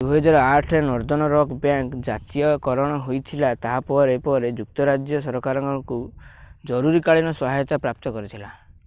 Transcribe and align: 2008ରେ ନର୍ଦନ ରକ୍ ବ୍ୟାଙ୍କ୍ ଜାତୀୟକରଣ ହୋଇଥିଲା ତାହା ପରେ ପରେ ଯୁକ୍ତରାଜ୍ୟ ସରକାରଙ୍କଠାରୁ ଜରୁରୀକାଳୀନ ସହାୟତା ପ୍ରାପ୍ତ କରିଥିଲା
2008ରେ 0.01 0.79
ନର୍ଦନ 0.85 1.25
ରକ୍ 1.33 1.51
ବ୍ୟାଙ୍କ୍ 1.65 1.99
ଜାତୀୟକରଣ 2.07 2.95
ହୋଇଥିଲା 3.09 3.51
ତାହା 3.65 3.83
ପରେ 3.91 4.15
ପରେ 4.29 4.51
ଯୁକ୍ତରାଜ୍ୟ 4.61 5.21
ସରକାରଙ୍କଠାରୁ 5.27 6.01
ଜରୁରୀକାଳୀନ 6.73 7.35
ସହାୟତା 7.43 7.81
ପ୍ରାପ୍ତ 7.87 8.15
କରିଥିଲା 8.19 8.53